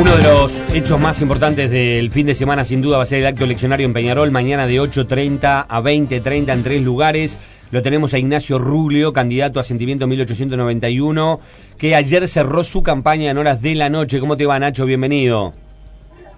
[0.00, 3.18] Uno de los hechos más importantes del fin de semana sin duda va a ser
[3.18, 7.66] el acto eleccionario en Peñarol, mañana de 8.30 a 20.30 en tres lugares.
[7.70, 11.38] Lo tenemos a Ignacio Rubio, candidato a Sentimiento 1891,
[11.78, 14.20] que ayer cerró su campaña en horas de la noche.
[14.20, 14.86] ¿Cómo te va Nacho?
[14.86, 15.52] Bienvenido.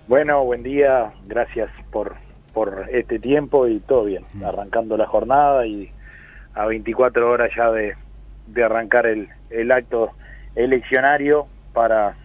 [0.08, 2.16] Bueno, buen día, gracias por,
[2.52, 5.88] por este tiempo y todo bien, arrancando la jornada y
[6.54, 7.94] a 24 horas ya de,
[8.48, 10.10] de arrancar el, el acto
[10.56, 12.16] eleccionario para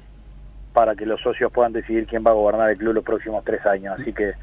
[0.78, 3.65] para que los socios puedan decidir quién va a gobernar el club los próximos tres
[3.65, 4.00] años.
[4.00, 4.33] Así que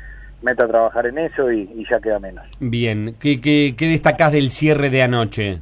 [0.43, 2.45] meta a trabajar en eso y, ya queda menos.
[2.59, 5.61] Bien, ¿Qué, qué, qué destacás del cierre de anoche?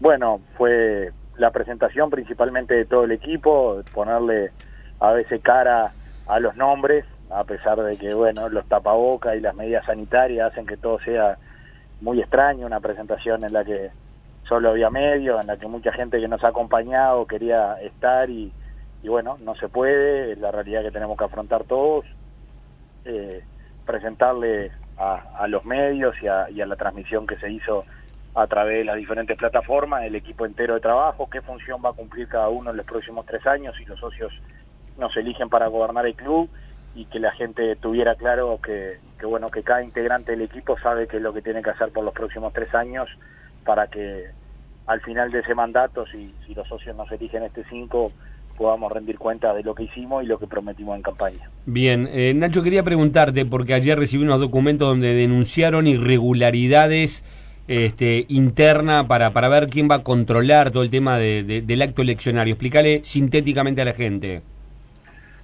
[0.00, 4.52] Bueno, fue la presentación principalmente de todo el equipo, ponerle
[4.98, 5.92] a veces cara
[6.26, 10.64] a los nombres, a pesar de que, bueno, los tapabocas y las medidas sanitarias hacen
[10.64, 11.36] que todo sea
[12.00, 13.90] muy extraño, una presentación en la que
[14.44, 18.50] solo había medios, en la que mucha gente que nos ha acompañado quería estar y,
[19.06, 22.04] y bueno, no se puede, es la realidad que tenemos que afrontar todos,
[23.04, 23.40] eh,
[23.86, 27.84] presentarle a, los medios y a, la transmisión que se hizo
[28.34, 31.92] a través de las diferentes plataformas, el equipo entero de trabajo, qué función va a
[31.92, 34.32] cumplir cada uno en los próximos tres años y los socios
[34.98, 36.50] nos eligen para gobernar el club
[36.96, 41.06] y que la gente tuviera claro que, que bueno que cada integrante del equipo sabe
[41.06, 43.08] qué es lo que tiene que hacer por los próximos tres años
[43.64, 44.30] para que
[44.88, 48.10] al final de ese mandato, si, si los socios nos eligen este cinco,
[48.56, 51.50] podamos rendir cuenta de lo que hicimos y lo que prometimos en campaña.
[51.66, 57.24] Bien, eh, Nacho, quería preguntarte, porque ayer recibí unos documentos donde denunciaron irregularidades
[57.68, 62.02] este, interna para, para ver quién va a controlar todo el tema de, del acto
[62.02, 62.54] eleccionario.
[62.54, 64.42] Explícale sintéticamente a la gente.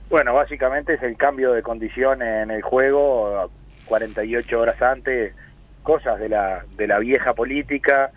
[0.08, 3.50] Bueno, básicamente es el cambio de condiciones en el juego
[3.86, 5.34] 48 horas antes,
[5.82, 8.10] cosas de la, de la vieja política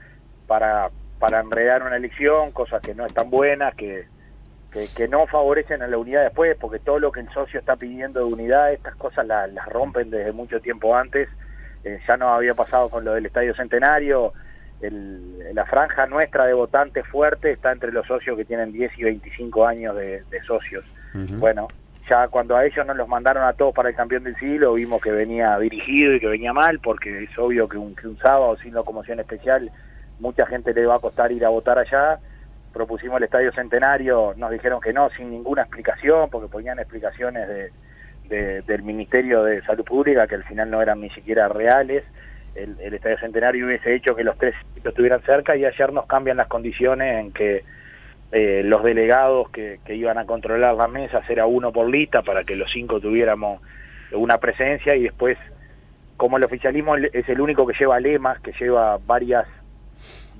[0.45, 4.05] para, para enredar una elección, cosas que no están buenas, que
[4.95, 8.19] que, no favorecen a la unidad después, porque todo lo que el socio está pidiendo
[8.19, 11.29] de unidad, estas cosas las, rompen desde mucho tiempo antes.
[11.83, 14.33] Eh, ya no había pasado con lo del Estadio Centenario.
[14.81, 19.65] la franja nuestra de votantes fuerte está entre los socios que tienen 10 y 25
[19.65, 20.83] años de, socios.
[21.39, 21.69] Bueno,
[22.09, 25.02] ya cuando a ellos nos los mandaron a todos para el campeón del siglo, vimos
[25.02, 28.58] que venía dirigido y que venía mal, porque es obvio que un, que un sábado
[28.58, 29.71] sin locomoción especial,
[30.19, 32.19] mucha gente le va a costar ir a votar allá
[32.75, 37.47] propusimos el Estadio Centenario, nos dijeron que no, sin ninguna explicación, porque ponían explicaciones
[38.27, 42.03] de, del Ministerio de Salud Pública que al final no eran ni siquiera reales.
[42.53, 46.47] El, Estadio Centenario hubiese hecho que los tres estuvieran cerca y ayer nos cambian las
[46.47, 47.64] condiciones en que
[48.33, 52.43] eh, los delegados que, que iban a controlar las mesas era uno por lista para
[52.43, 53.61] que los cinco tuviéramos
[54.11, 55.37] una presencia y después
[56.17, 59.45] como el oficialismo es el único que lleva lemas, que lleva varias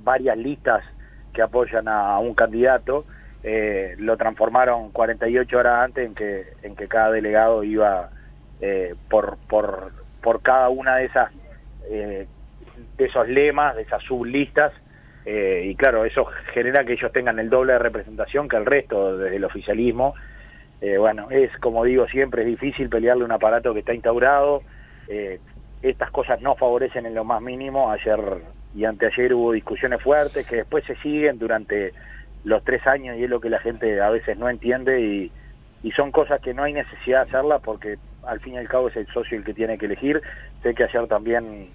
[0.04, 0.84] varias listas
[1.36, 3.06] que apoyan a un candidato,
[3.44, 8.10] eh, lo transformaron 48 horas antes en que, en que cada delegado iba
[8.60, 9.92] eh, por, por,
[10.24, 11.32] por cada una de esas
[11.88, 12.26] eh,
[12.98, 14.74] de esos lemas, de esas sublistas,
[15.28, 19.38] y claro, eso genera que ellos tengan el doble de representación que el resto desde
[19.38, 20.14] el oficialismo.
[21.00, 24.62] bueno, es como digo siempre, es difícil pelearle un aparato que está instaurado.
[25.82, 27.92] estas cosas no favorecen en lo más mínimo.
[27.92, 28.20] Ayer
[28.76, 31.94] y anteayer hubo discusiones fuertes que después se siguen durante
[32.44, 35.32] los tres años y es lo que la gente a veces no entiende y,
[35.82, 37.98] y son cosas que no hay necesidad de hacerlas porque
[38.28, 40.22] al fin y al cabo es el socio el que tiene que elegir.
[40.62, 41.70] Sé que ayer también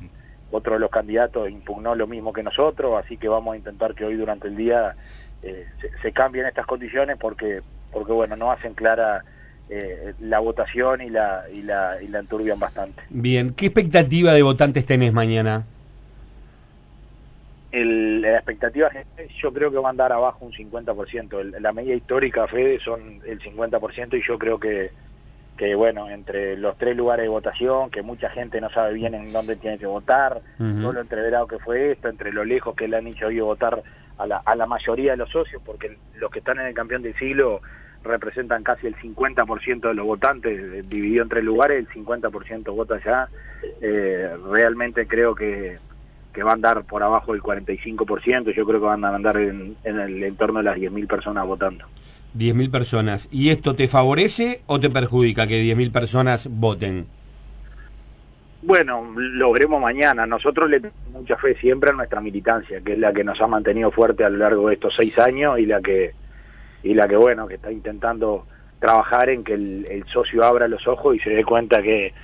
[0.50, 4.04] otro de los candidatos impugnó lo mismo que nosotros, así que vamos a intentar que
[4.04, 4.94] hoy durante el día
[5.42, 5.66] eh,
[6.02, 7.60] se, cambien estas condiciones porque,
[7.92, 9.24] porque bueno, no hacen clara
[9.68, 13.00] eh, la votación y la, y, la, y la enturbian bastante.
[13.10, 15.66] Bien, ¿qué expectativa de votantes tenés mañana?
[17.72, 18.90] El, la expectativa
[19.40, 21.60] yo creo que va a andar abajo un 50%.
[21.60, 24.90] la media histórica, Fede, son el 50% y yo creo que,
[25.56, 29.32] que, bueno, entre los tres lugares de votación, que mucha gente no sabe bien en
[29.32, 32.96] dónde tiene que votar, todo lo entreverado que fue esto, entre lo lejos que le
[32.96, 33.82] han hecho hoy votar
[34.18, 37.02] a la, a la mayoría de los socios, porque los que están en el campeón
[37.02, 37.60] del siglo
[38.02, 42.98] representan casi el 50% de los votantes, eh, dividido en tres lugares, el 50% vota
[43.04, 43.28] ya.
[43.80, 45.78] Eh, realmente creo que
[46.32, 49.76] que va a andar por abajo del 45%, yo creo que van a andar en,
[49.84, 51.84] el entorno de las 10.000 personas votando.
[52.36, 53.28] 10.000 personas.
[53.32, 57.06] ¿Y esto te favorece o te perjudica que 10.000 personas voten?
[58.62, 60.26] Bueno, lo veremos mañana.
[60.26, 63.46] Nosotros le tenemos mucha fe siempre a nuestra militancia, que es la que nos ha
[63.46, 66.12] mantenido fuerte a lo largo de estos seis años y la que,
[66.82, 68.46] y la que bueno, que está intentando
[68.78, 72.14] trabajar en que el socio abra los ojos y se dé cuenta que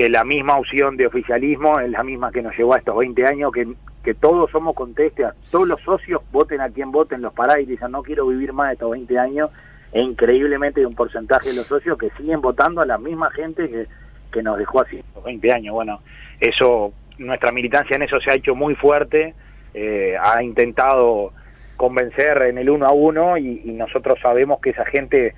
[0.00, 3.26] que la misma opción de oficialismo es la misma que nos llevó a estos 20
[3.26, 7.72] años, que, todos somos contestes, todos los socios voten a quien voten, los paráis y
[7.72, 9.50] dicen no quiero vivir más estos 20 años
[9.92, 13.68] e increíblemente hay un porcentaje de los socios que siguen votando a la misma gente
[13.68, 13.88] que,
[14.32, 15.74] que nos dejó hace 20 años.
[15.74, 16.00] Bueno,
[16.40, 19.34] eso, nuestra militancia en eso se ha hecho muy fuerte,
[19.74, 21.34] eh, ha intentado
[21.76, 25.34] convencer en el uno a uno y, y, nosotros sabemos que esa gente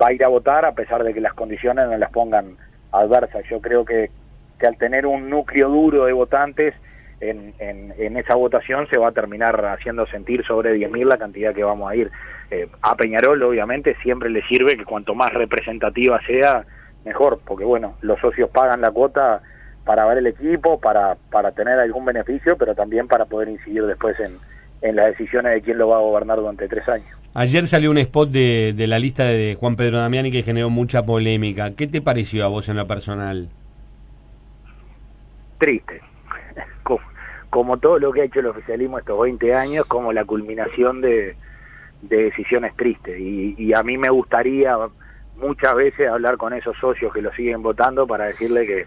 [0.00, 2.56] va a ir a votar a pesar de que las condiciones no las pongan
[2.94, 3.44] adversas.
[3.50, 4.10] Yo creo que,
[4.58, 6.74] que al tener un núcleo duro de votantes,
[7.20, 11.54] en, en, en, esa votación se va a terminar haciendo sentir sobre 10.000 la cantidad
[11.54, 12.10] que vamos a ir.
[12.50, 16.64] Eh, a Peñarol obviamente siempre le sirve que cuanto más representativa sea,
[17.04, 19.42] mejor, porque bueno, los socios pagan la cuota
[19.84, 24.18] para ver el equipo, para, para tener algún beneficio, pero también para poder incidir después
[24.20, 24.38] en,
[24.84, 27.08] en las decisiones de quién lo va a gobernar durante tres años.
[27.32, 31.04] Ayer salió un spot de, de la lista de Juan Pedro Damiani que generó mucha
[31.06, 31.74] polémica.
[31.74, 33.48] ¿Qué te pareció a vos en lo personal?
[35.58, 36.02] Triste.
[36.82, 37.00] Como,
[37.48, 41.34] como todo lo que ha hecho el oficialismo estos 20 años, como la culminación de,
[42.02, 43.18] de decisiones tristes.
[43.18, 44.76] Y, y, a mí me gustaría
[45.36, 48.86] muchas veces hablar con esos socios que lo siguen votando para decirle que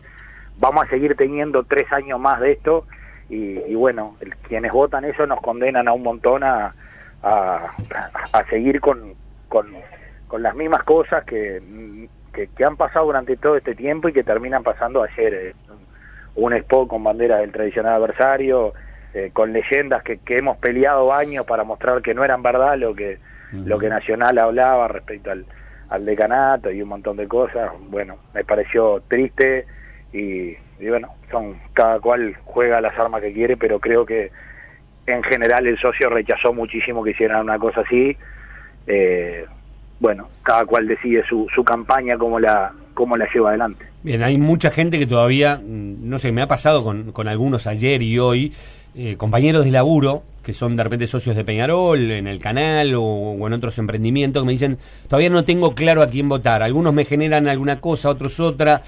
[0.60, 2.86] vamos a seguir teniendo tres años más de esto
[3.30, 6.74] y, y bueno, el, quienes votan eso nos condenan a un montón a,
[7.24, 7.74] a,
[8.34, 9.14] a seguir con,
[9.50, 9.68] con,
[10.28, 11.62] con, las mismas cosas que,
[12.34, 15.34] que, que, han pasado durante todo este tiempo y que terminan pasando ayer.
[15.34, 15.54] Eh,
[16.36, 18.74] un spot con bandera del tradicional adversario,
[19.14, 22.94] eh, con leyendas que, que, hemos peleado años para mostrar que no eran verdad lo
[22.94, 23.18] que,
[23.52, 23.66] uh -huh.
[23.66, 25.46] lo que Nacional hablaba respecto al,
[25.90, 27.72] al decanato y un montón de cosas.
[27.90, 29.66] Bueno, me pareció triste
[30.18, 34.32] y, bueno, son cada cual juega las armas que quiere, pero creo que
[35.06, 38.18] en general el socio rechazó muchísimo que hicieran una cosa así.
[38.88, 39.46] Eh,
[40.00, 43.86] bueno, cada cual decide su, su campaña como la, cómo la lleva adelante.
[44.04, 48.02] Bien, hay mucha gente que todavía, no sé, me ha pasado con, con algunos ayer
[48.02, 48.54] y hoy,
[48.96, 53.04] eh, compañeros de laburo que son de repente socios de Peñarol, en el canal o,
[53.04, 54.78] o, en otros emprendimientos, que me dicen,
[55.10, 56.64] todavía no tengo claro a quién votar.
[56.64, 58.82] Algunos me generan alguna cosa, otros otra.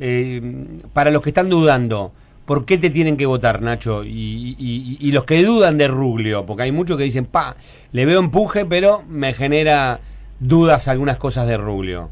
[0.00, 2.12] Eh, para los que están dudando,
[2.44, 4.04] ¿por qué te tienen que votar, Nacho?
[4.04, 7.56] Y, y, y, los que dudan de Ruglio, porque hay muchos que dicen, pa,
[7.92, 10.00] le veo empuje, pero me genera
[10.40, 12.10] dudas algunas cosas de Ruglio.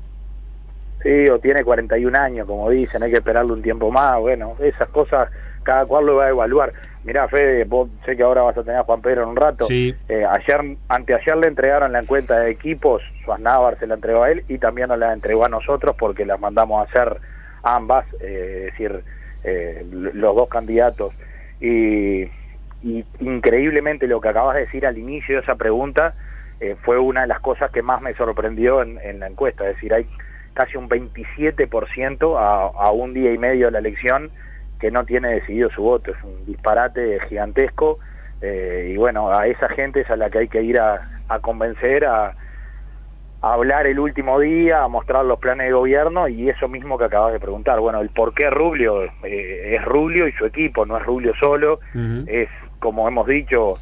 [1.02, 4.20] Sí, o tiene 41 años, como dicen, hay que esperarle un tiempo más.
[4.20, 5.28] Bueno, esas cosas
[5.64, 6.72] cada cual lo va a evaluar.
[7.04, 9.66] Mirá, Fede, vos sé que ahora vas a tener a Juan Pedro en un rato.
[9.66, 9.94] Sí.
[10.08, 14.44] Eh, ayer, anteayer le entregaron la encuesta de equipos, Suaznavar se la entregó a él
[14.48, 17.20] y también nos la entregó a nosotros porque las mandamos a hacer
[17.62, 19.02] ambas, eh, es decir,
[19.44, 21.14] eh, los dos candidatos.
[21.60, 22.22] Y,
[22.82, 26.14] y, increíblemente lo que acabas de decir al inicio de esa pregunta
[26.60, 29.68] eh, fue una de las cosas que más me sorprendió en, en la encuesta.
[29.68, 30.06] Es decir, hay
[30.54, 34.30] casi un 27% a, a un día y medio de la elección
[34.80, 36.10] que no tiene decidido su voto.
[36.10, 37.98] Es un disparate gigantesco
[38.42, 41.38] eh, y bueno, a esa gente es a la que hay que ir a, a
[41.38, 42.34] convencer, a,
[43.42, 47.04] a, hablar el último día, a mostrar los planes de gobierno y eso mismo que
[47.04, 47.80] acabas de preguntar.
[47.80, 51.80] Bueno, el por qué Rubio eh, es Rubio y su equipo, no es Rubio solo,
[51.94, 52.24] uh -huh.
[52.28, 52.48] es
[52.78, 53.74] como hemos dicho,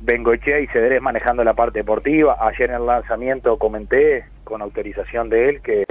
[0.00, 2.36] Bengoechea y Cedrés manejando la parte deportiva.
[2.40, 5.84] Ayer en el lanzamiento comenté con autorización de él que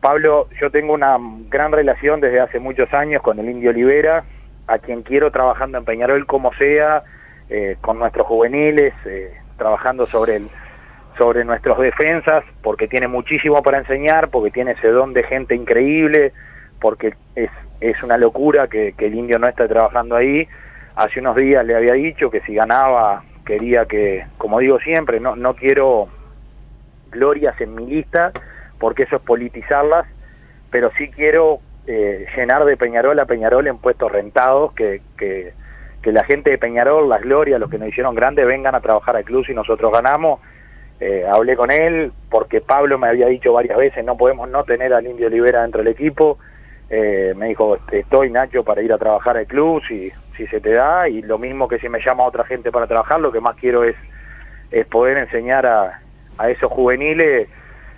[0.00, 1.16] Pablo, yo tengo una
[1.48, 4.24] gran relación desde hace muchos años con el Indio Olivera,
[4.66, 7.04] a quien quiero trabajando en Peñarol como sea,
[7.48, 10.48] eh, con nuestros juveniles, eh, trabajando sobre el,
[11.16, 16.32] sobre nuestros defensas, porque tiene muchísimo para enseñar, porque tiene ese don de gente increíble,
[16.80, 20.46] porque es, es una locura que, que el Indio no esté trabajando ahí.
[20.96, 25.36] Hace unos días le había dicho que si ganaba quería que, como digo siempre, no,
[25.36, 26.08] no quiero
[27.10, 28.32] glorias en mi lista,
[28.78, 30.06] porque eso es politizarlas,
[30.70, 35.52] pero sí quiero eh, llenar de Peñarol a Peñarol en puestos rentados, que, que,
[36.02, 39.16] que, la gente de Peñarol, las glorias, los que nos hicieron grandes, vengan a trabajar
[39.16, 40.40] al club y nosotros ganamos.
[41.04, 44.94] Eh, hablé con él porque Pablo me había dicho varias veces, no podemos no tener
[44.94, 46.38] al Indio Olivera dentro del equipo.
[46.90, 50.70] Eh, me dijo, estoy Nacho para ir a trabajar al club si, si se te
[50.70, 53.56] da, y lo mismo que si me llama otra gente para trabajar, lo que más
[53.56, 53.96] quiero es,
[54.70, 56.00] es poder enseñar a,
[56.38, 57.48] a esos juveniles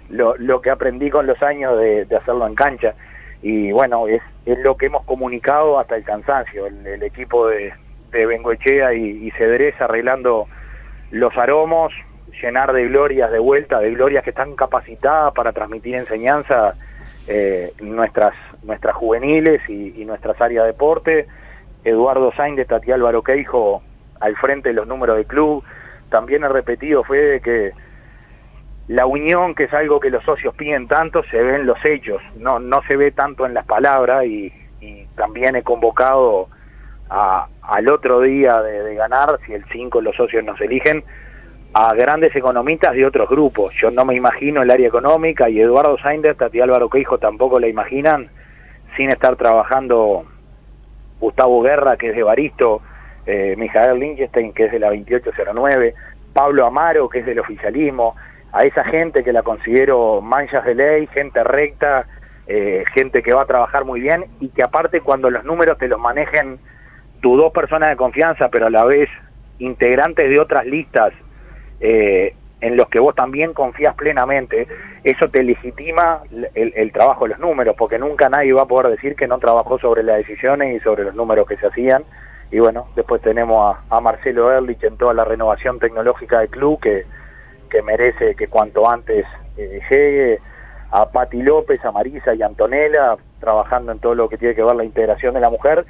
[0.09, 2.95] lo, lo que aprendí con los años de, de, hacerlo en cancha.
[3.43, 7.71] Y bueno, es, es lo que hemos comunicado hasta el cansancio, el, el equipo de,
[8.13, 10.47] de Bengoechea y, y Cedrés arreglando
[11.11, 11.93] los aromos,
[12.41, 16.75] llenar de glorias de vuelta, de glorias que están capacitadas para transmitir enseñanza
[17.27, 21.27] eh, nuestras, nuestras juveniles y, nuestras áreas de deporte.
[21.85, 23.83] Eduardo Sainz de Tati Álvaro Queijo
[24.21, 25.65] al frente de los números del club.
[26.11, 27.73] También he repetido, fue que
[28.89, 32.23] la unión, que es algo que los socios piden tanto, se ve en los hechos,
[32.37, 36.49] no, no se ve tanto en las palabras y, y también he convocado
[37.09, 41.03] a, al otro día de, de, ganar, si el 5 los socios nos eligen,
[41.75, 43.75] a grandes economistas de otros grupos.
[43.75, 47.67] Yo no me imagino el área económica y Eduardo Sainz, Tati Álvaro Queijo tampoco la
[47.67, 48.29] imaginan
[48.97, 50.25] sin estar trabajando
[51.19, 52.81] Gustavo Guerra, que es de Baristo,
[53.27, 55.95] eh, Mijael Lichtenstein, que es de la 2809,
[56.33, 58.15] Pablo Amaro, que es del oficialismo,
[58.53, 62.07] a esa gente que la considero manchas de ley, gente recta,
[62.47, 65.89] eh, gente que va a trabajar muy bien y que aparte cuando los números te
[65.89, 66.61] los manejen
[67.21, 69.09] tus dos personas de confianza, pero a la vez
[69.59, 71.13] integrantes de otras listas
[71.87, 74.67] eh, en los que vos también confías plenamente,
[75.03, 76.23] eso te legitima
[76.55, 79.79] el, trabajo de los números, porque nunca nadie va a poder decir que no trabajó
[79.79, 82.05] sobre las decisiones y sobre los números que se hacían.
[82.51, 87.03] Y bueno, después tenemos a, Marcelo Erlich en toda la renovación tecnológica del club, que,
[87.69, 89.27] que merece que cuanto antes
[89.59, 90.41] eh, llegue,
[90.91, 94.63] a Pati López, a Marisa y a Antonella, trabajando en todo lo que tiene que
[94.63, 95.85] ver la integración de la mujer,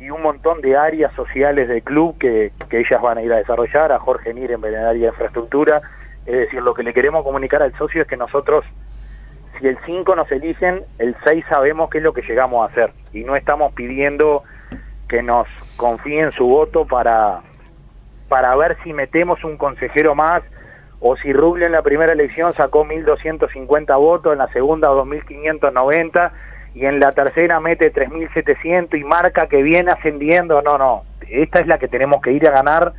[0.00, 3.92] y un montón de áreas sociales del club que, ellas van a ir a desarrollar,
[3.92, 5.82] a Jorge Niren en área de infraestructura.
[6.24, 8.64] Es decir, lo que le queremos comunicar al socio es que nosotros,
[9.58, 12.92] si el 5 nos eligen, el 6 sabemos qué es lo que llegamos a hacer.
[13.12, 14.42] Y no estamos pidiendo
[15.06, 17.42] que nos confíen su voto para,
[18.28, 20.42] para ver si metemos un consejero más
[21.00, 26.30] o si Rubio en la primera elección sacó 1.250 votos, en la segunda 2.590
[26.74, 30.62] y en la tercera mete 3.700 y marca que viene ascendiendo.
[30.62, 32.92] No, no, esta es la que tenemos que ir a ganar,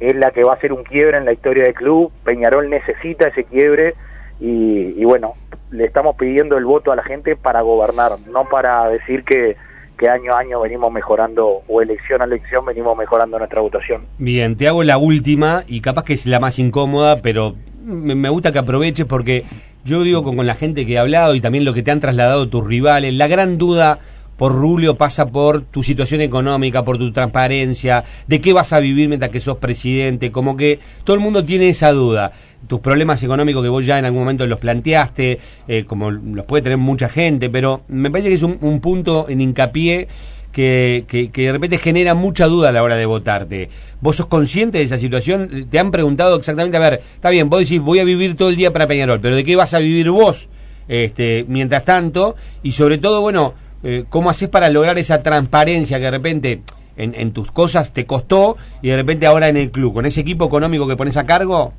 [0.00, 2.12] es la que va a ser un quiebre en la historia del club.
[2.24, 3.94] Peñarol necesita ese quiebre
[4.38, 5.34] y, bueno,
[5.70, 9.56] le estamos pidiendo el voto a la gente para gobernar, no para decir que,
[9.98, 14.02] que año a año venimos mejorando o elección a elección venimos mejorando nuestra votación.
[14.18, 18.52] Bien, te hago la última y capaz que es la más incómoda, pero me gusta
[18.52, 19.44] que aproveches porque
[19.86, 22.48] yo digo con, la gente que he hablado y también lo que te han trasladado
[22.48, 23.98] tus rivales, la gran duda
[24.36, 29.08] por Rubio pasa por tu situación económica, por tu transparencia, de qué vas a vivir
[29.08, 32.32] mientras que sos presidente, como que todo el mundo tiene esa duda.
[32.66, 35.38] Tus problemas económicos que vos ya en algún momento los planteaste,
[35.68, 39.40] eh, como los puede tener mucha gente, pero me parece que es un punto en
[39.40, 40.08] hincapié
[40.56, 43.68] que, que, de repente genera mucha duda a la hora de votarte.
[44.00, 45.68] ¿Vos sos consciente de esa situación?
[45.68, 48.56] ¿Te han preguntado exactamente, a ver, está bien, vos decís, voy a vivir todo el
[48.56, 50.48] día para Peñarol, pero ¿de qué vas a vivir vos
[50.88, 52.36] este, mientras tanto?
[52.62, 56.62] Y sobre todo, bueno, eh, ¿cómo haces para lograr esa transparencia que de repente
[56.96, 60.22] en, en tus cosas te costó y de repente ahora en el club, con ese
[60.22, 61.74] equipo económico que pones a cargo?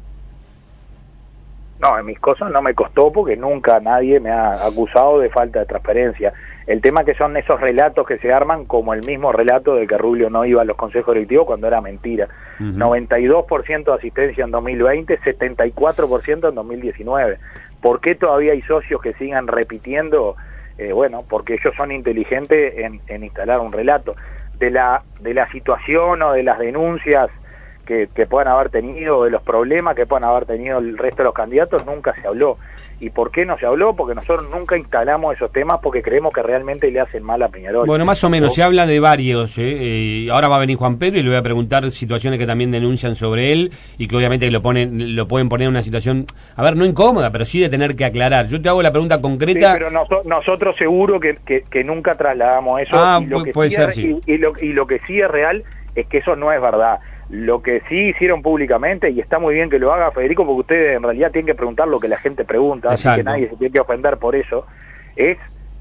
[1.79, 5.62] No, en mis cosas no me costó porque nunca nadie me ha acusado de falta
[5.62, 6.31] de transparencia.
[6.67, 9.97] El tema que son esos relatos que se arman como el mismo relato de que
[9.97, 12.27] Rubio no iba a los consejos directivos cuando era mentira.
[12.59, 17.38] 92% de asistencia en 2020, 74% en 2019.
[17.81, 20.36] ¿Por qué todavía hay socios que sigan repitiendo?
[20.77, 24.13] Eh, bueno, porque ellos son inteligentes en, instalar un relato.
[24.59, 27.29] De la, de la situación o de las denuncias
[27.86, 31.25] que, que puedan haber tenido, de los problemas que puedan haber tenido el resto de
[31.25, 32.57] los candidatos, nunca se habló.
[33.00, 33.96] ¿Y por qué no se habló?
[33.96, 37.86] Porque nosotros nunca instalamos esos temas porque creemos que realmente le hacen mal a Peñarol.
[37.86, 39.58] Bueno, más o menos, se habla de varios.
[39.60, 40.27] ¿eh?
[40.32, 43.16] ahora va a venir Juan Pedro y le voy a preguntar situaciones que también denuncian
[43.16, 46.25] sobre él y que obviamente lo, ponen, lo pueden poner en una situación,
[46.56, 48.48] a ver, no incómoda, pero sí de tener que aclarar.
[48.48, 49.74] Yo te hago la pregunta concreta.
[49.74, 52.96] Sí, pero nosotros seguro que, que, nunca trasladamos eso.
[52.96, 54.20] Ah, y lo que puede ser, sí.
[54.25, 55.63] y, lo, y lo que sí es real
[55.96, 57.00] es que eso no es verdad.
[57.29, 60.98] Lo que sí hicieron públicamente, y está muy bien que lo haga Federico, porque ustedes
[60.98, 63.74] en realidad tienen que preguntar lo que la gente pregunta, así que nadie se tiene
[63.74, 64.65] que ofender por eso,
[65.15, 65.38] es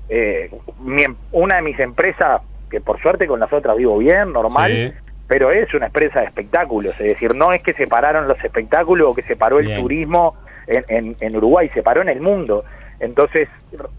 [0.09, 0.51] eh,
[0.99, 4.95] em, una de mis empresas, que por suerte con las otras vivo bien, normal,
[5.29, 9.09] pero es una empresa de espectáculos, es decir, no es que se pararon los espectáculos
[9.09, 10.35] o que se paró el turismo
[10.67, 12.65] en, en, Uruguay, se paró en el mundo.
[12.99, 13.49] Entonces,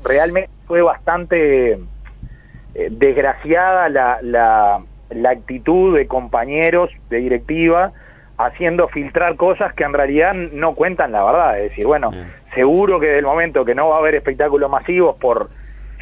[0.03, 7.91] realmente fue bastante eh, desgraciada la, la la actitud de compañeros de directiva
[8.37, 11.57] haciendo filtrar cosas que en realidad no cuentan la verdad.
[11.57, 12.11] Es decir, bueno,
[12.53, 15.49] seguro que del momento que no va a haber espectáculos masivos por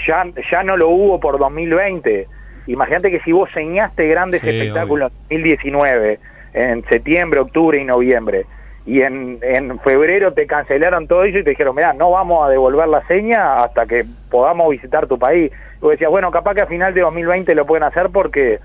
[0.06, 2.28] ya, ya no lo hubo por 2020.
[2.68, 6.20] Imagínate que si vos señaste grandes espectáculos en 2019,
[6.54, 8.46] en septiembre, octubre y noviembre,
[8.86, 12.52] y en, en febrero te cancelaron todo eso y te dijeron, mira, no vamos a
[12.52, 15.52] devolver la seña hasta que podamos visitar tu país.
[15.52, 18.60] Y vos decías, bueno, capaz que a final de 2020 lo pueden hacer porque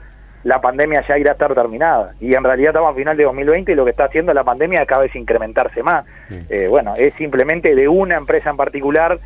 [0.45, 2.15] la pandemia ya irá a estar terminada.
[2.21, 4.87] Y en realidad estamos a final de 2020 y lo que está haciendo la pandemia
[4.87, 6.07] cada vez incrementarse más.
[6.49, 9.19] Eh, bueno, es simplemente de una empresa en particular.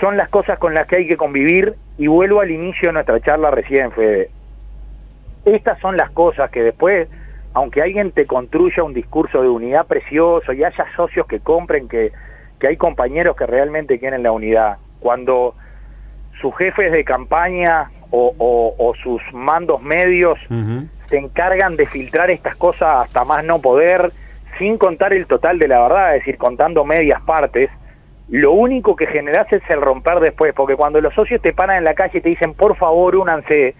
[0.00, 3.20] Son las cosas con las que hay que convivir y vuelvo al inicio de nuestra
[3.20, 4.30] charla recién, Fede.
[5.44, 7.08] Estas son las cosas que después,
[7.54, 12.12] aunque alguien te construya un discurso de unidad precioso y haya socios que compren que,
[12.58, 15.54] que hay compañeros que realmente quieren la unidad, cuando
[16.40, 20.38] sus jefes de campaña o, sus mandos medios
[21.08, 24.10] se encargan de filtrar estas cosas hasta más no poder,
[24.58, 27.70] sin contar el total de la verdad, es decir, contando medias partes,
[28.28, 31.84] lo único que generás es el romper después, porque cuando los socios te paran en
[31.84, 33.74] la calle y te dicen, por favor, únanse,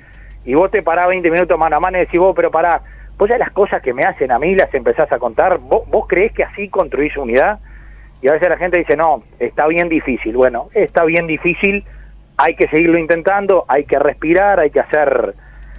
[0.45, 2.83] y vos te parás 20 minutos mano a mano y decís, vos, pero pará,
[3.17, 6.07] vos ya las cosas que me hacen a mí las empezás a contar, vos, vos
[6.07, 7.59] creés que así construís unidad,
[8.21, 11.85] y a veces la gente dice, no, está bien difícil, bueno, está bien difícil,
[12.37, 15.35] hay que seguirlo intentando, hay que respirar, hay que hacer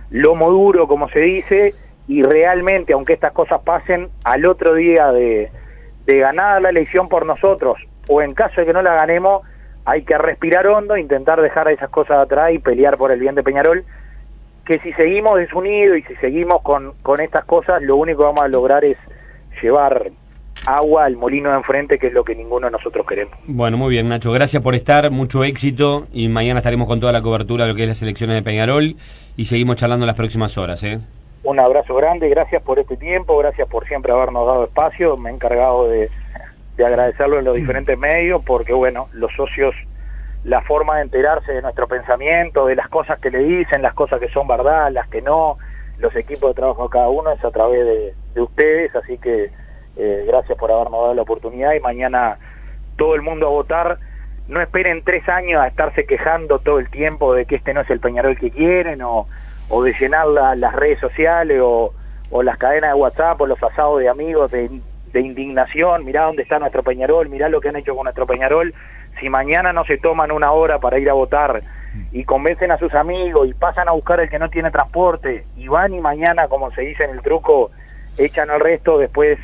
[0.10, 1.74] lomo duro, como se dice,
[2.08, 5.50] y realmente, aunque estas cosas pasen, al otro día de,
[6.06, 9.42] de ganar la elección por nosotros, o en caso de que no la ganemos,
[9.86, 13.44] hay que respirar hondo, intentar dejar esas cosas atrás y pelear por el bien de
[13.44, 13.84] Peñarol,
[14.66, 18.44] que si seguimos desunidos y si seguimos con, con estas cosas, lo único que vamos
[18.44, 18.98] a lograr es
[19.62, 20.12] llevar
[20.66, 23.38] agua al molino de enfrente, que es lo que ninguno de nosotros queremos.
[23.46, 24.32] Bueno, muy bien, Nacho.
[24.32, 27.84] Gracias por estar, mucho éxito y mañana estaremos con toda la cobertura de lo que
[27.84, 28.96] es las elecciones de Peñarol
[29.38, 30.84] y seguimos charlando en las próximas horas.
[30.84, 31.00] ¿eh?
[31.44, 35.18] Un abrazo grande, gracias por este tiempo, gracias por siempre habernos dado espacio.
[35.18, 36.10] Me he encargado de,
[36.78, 39.76] de agradecerlo en los diferentes medios porque, bueno, los socios,
[40.44, 44.20] la forma de enterarse de nuestro pensamiento, de las cosas que le dicen, las cosas
[44.20, 45.58] que son verdad, las que no,
[46.00, 49.52] los equipos de trabajo de cada uno es a través de, de ustedes, así que
[49.98, 52.38] eh, gracias por habernos dado la oportunidad y mañana
[52.98, 53.98] todo el mundo a votar.
[54.48, 57.90] No esperen tres años a estarse quejando todo el tiempo de que este no es
[57.90, 59.28] el Peñarol que quieren o,
[59.84, 61.94] de llenar las redes sociales o,
[62.44, 64.70] las cadenas de WhatsApp o los asados de amigos de,
[65.12, 66.06] de indignación.
[66.06, 68.74] Mirá dónde está nuestro Peñarol, mirá lo que han hecho con nuestro Peñarol.
[69.20, 71.64] Si mañana no se toman una hora para ir a votar
[72.12, 75.70] y convencen a sus amigos y pasan a buscar el que no tiene transporte y
[75.70, 77.72] van y mañana, como se dice en el truco,
[78.18, 79.40] echan al resto, después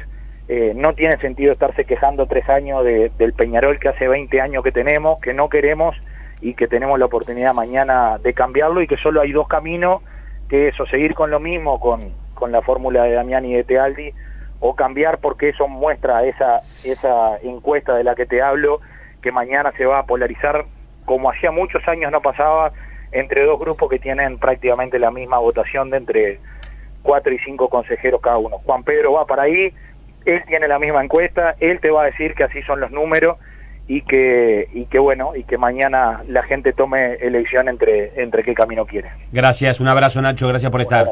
[0.54, 4.66] eh, no tiene sentido estarse quejando tres años de, del Peñarol que hace 20 años
[4.66, 5.96] que tenemos, que no queremos
[6.42, 10.02] y que tenemos la oportunidad mañana de cambiarlo y que solo hay dos caminos,
[10.50, 12.02] que eso, seguir con lo mismo, con,
[12.34, 14.12] con la fórmula de Damián y de Tealdi,
[14.60, 18.82] o cambiar porque eso muestra esa, esa encuesta de la que te hablo,
[19.22, 20.66] que mañana se va a polarizar
[21.06, 22.74] como hacía muchos años no pasaba
[23.14, 26.40] entre dos grupos que tienen prácticamente la misma votación de entre
[27.04, 28.58] cuatro y cinco consejeros cada uno.
[28.66, 29.74] Juan Pedro va para ahí,
[30.26, 33.38] él tiene la misma encuesta, él te va a decir que así son los números
[33.88, 38.54] y que y que bueno y que mañana la gente tome elección entre entre qué
[38.54, 39.10] camino quiere.
[39.32, 41.12] Gracias, un abrazo Nacho, gracias por estar.